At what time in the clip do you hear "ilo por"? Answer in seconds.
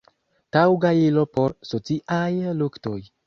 1.01-1.55